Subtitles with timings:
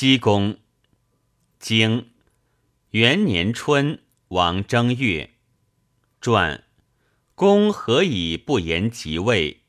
[0.00, 0.58] 西宫，
[1.58, 2.08] 经
[2.92, 5.34] 元年春，王正月。
[6.22, 6.64] 传
[7.34, 9.64] 公何以不言即位？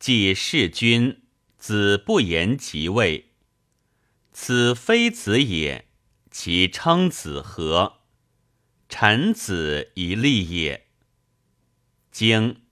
[0.00, 1.22] 既弑君，
[1.58, 3.30] 子不言即位，
[4.32, 5.86] 此非子也。
[6.32, 8.00] 其称子何？
[8.88, 10.88] 臣子以立也。
[12.10, 12.62] 经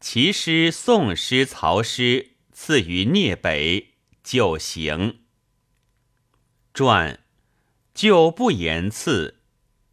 [0.00, 5.18] 其师宋师曹师赐于聂北，就行。
[6.80, 7.20] 传
[7.92, 9.40] 就不言赐，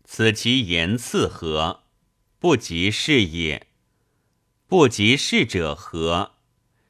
[0.05, 1.81] 此其言赐何？
[2.39, 3.67] 不及是也。
[4.67, 6.35] 不及是者何？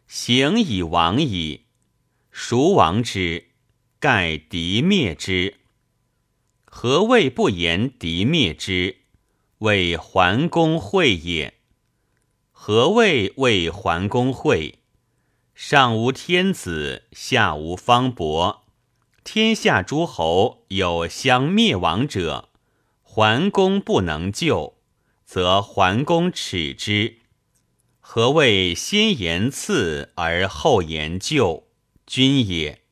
[0.05, 1.63] 行以亡矣。
[2.29, 3.47] 孰亡之？
[3.97, 5.55] 盖敌灭之。
[6.65, 8.97] 何谓不言敌灭之？
[9.57, 11.55] 谓桓公会也。
[12.51, 14.77] 何谓谓桓公会？
[15.55, 18.66] 上无天子，下无方伯，
[19.29, 22.47] 天下诸侯有相灭亡者，
[23.03, 24.77] 桓公不能救。
[25.25, 27.17] 则桓公耻之。
[27.99, 31.67] 何谓先言赐而后言救？
[32.05, 32.83] 君也。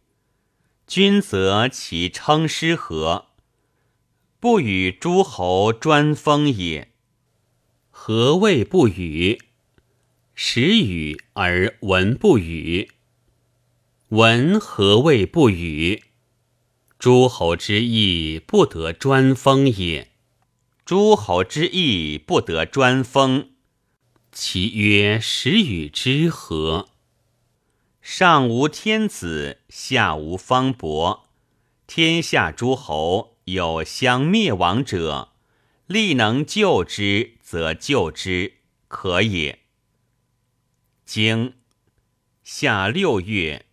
[0.86, 3.27] 君则其称师何？
[4.42, 6.92] 不与诸侯专封也。
[7.89, 9.39] 何谓不与？
[10.33, 12.92] 时与而闻不与。
[14.09, 16.03] 闻何谓不与？
[17.06, 20.09] 诸侯之意不得专封也。
[20.86, 23.52] 诸侯之意不得专封，
[24.31, 26.89] 其曰时与之何？
[28.02, 31.28] 上无天子，下无方伯，
[31.86, 35.30] 天下诸侯有相灭亡者，
[35.86, 38.53] 力能救之，则救之，
[38.88, 39.59] 可也。
[41.06, 41.53] 经
[42.44, 43.67] 夏六月，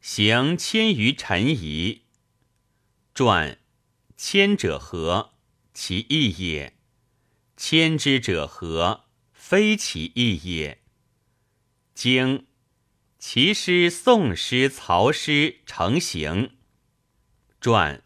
[0.00, 2.02] 行千余陈仪。
[3.16, 3.58] 传
[4.18, 5.32] 千者何？
[5.72, 6.76] 其义也，
[7.56, 9.06] 迁之者何？
[9.32, 10.82] 非其义也。
[11.94, 12.44] 经
[13.18, 16.58] 其师宋师曹师成行。
[17.58, 18.02] 传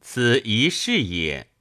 [0.00, 1.52] 此一事也。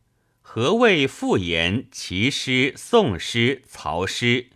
[0.41, 4.49] 何谓复言其师宋师曹师？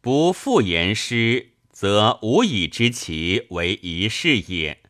[0.00, 4.82] 不复言师，则无以知其为一事也。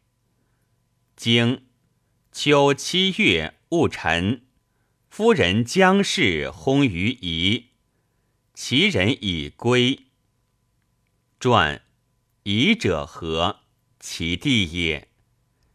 [1.14, 1.66] 经
[2.32, 4.42] 秋七月戊辰。
[5.08, 7.70] 夫人将氏薨于夷，
[8.54, 10.06] 其人已归。
[11.40, 11.82] 传
[12.44, 13.60] 夷者何？
[13.98, 15.08] 其地也。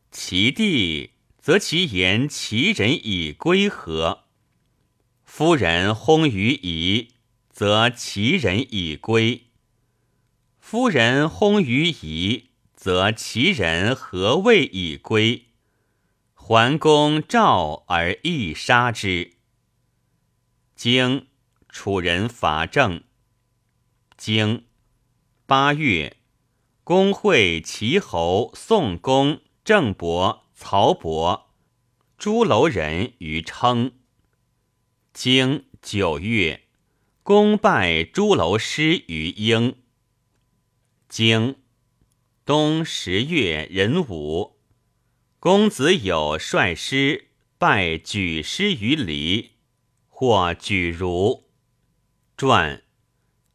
[0.10, 4.24] 其地，则其言其人已归何？
[5.26, 7.10] 夫人薨于夷，
[7.50, 9.48] 则其人已归。
[10.58, 15.45] 夫人薨于夷，则其人何谓已归？
[16.48, 19.38] 桓公召而亦杀之。
[20.76, 21.26] 经
[21.70, 23.04] 楚人伐郑。
[24.16, 24.68] 经
[25.48, 26.18] 八月，
[26.84, 31.50] 公会齐侯、宋公、郑伯、曹伯、
[32.16, 33.94] 朱楼人于称。
[35.14, 36.68] 经九月，
[37.24, 39.78] 公拜朱楼师于英。
[41.10, 41.56] 经
[42.46, 44.55] 冬十月壬午。
[45.46, 47.28] 公子有率师
[47.60, 49.52] 拜举师于黎，
[50.08, 51.52] 或举如。
[52.36, 52.82] 传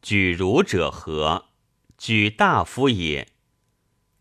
[0.01, 1.47] 举如者何？
[1.97, 3.27] 举大夫也。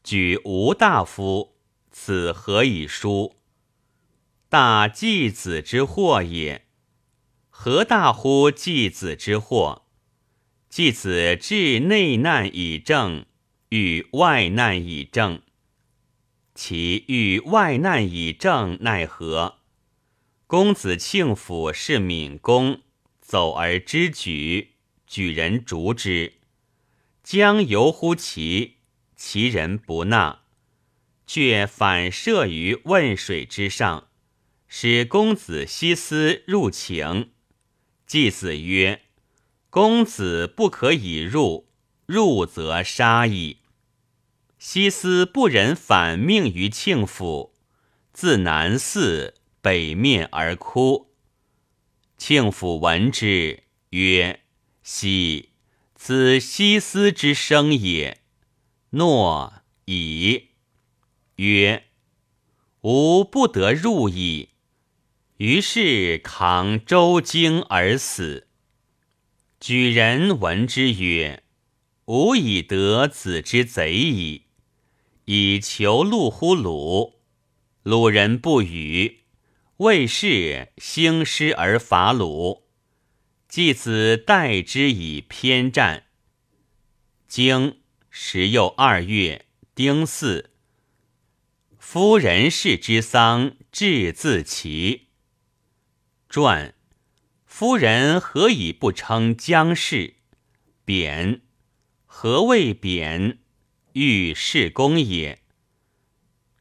[0.03, 1.61] 举无大夫，
[1.93, 3.37] 此何以书？
[4.49, 6.67] 大季子之祸也。
[7.51, 9.85] 何大乎季子之祸？
[10.69, 13.27] 季子治内难以正，
[13.69, 15.41] 与外难以正。
[16.63, 19.61] 其欲外难以正，奈何？
[20.47, 22.83] 公子庆府是敏公，
[23.19, 24.73] 走而知举，
[25.07, 26.35] 举人逐之，
[27.25, 28.75] 将游乎其，
[29.17, 30.43] 其人不纳，
[31.27, 34.09] 却反射于汶水之上，
[34.69, 37.31] 使公子西斯入请。
[38.07, 39.01] 季子曰
[39.71, 41.71] ：“公子不可以入，
[42.05, 43.60] 入则杀矣。”
[44.63, 47.55] 西斯不忍反命于庆府，
[48.13, 51.15] 自南寺北面而哭。
[52.19, 54.41] 庆府闻之，曰
[54.85, 55.53] ：“喜，
[55.95, 58.21] 此西斯之生也。”
[58.91, 60.49] 诺以
[61.37, 61.85] 曰
[62.85, 64.51] ：“吾不得入矣。”
[65.39, 68.47] 于是扛周经而死。
[69.59, 71.45] 举人闻之曰
[72.05, 74.49] ：“吾以得子之贼矣。”
[75.33, 77.21] 以求戮乎鲁，
[77.85, 79.21] 鲁人不语，
[79.77, 82.65] 魏氏兴师而伐鲁，
[83.49, 86.07] 继子代之以偏战。
[87.29, 87.79] 经
[88.11, 90.51] 时又二月丁巳，
[91.79, 95.11] 夫人氏之丧，至自齐。
[96.29, 96.75] 传
[97.47, 100.15] 夫人何以不称姜氏？
[100.85, 101.43] 贬
[102.05, 103.39] 何谓贬？
[103.93, 105.39] 欲事功也。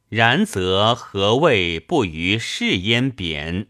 [0.08, 3.12] 然则何谓不于事焉？
[3.12, 3.68] 贬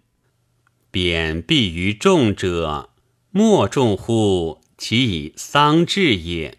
[0.91, 2.91] 贬必于众者，
[3.31, 4.61] 莫众乎？
[4.77, 6.58] 其以丧志也。